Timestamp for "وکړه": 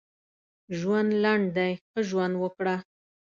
2.39-2.75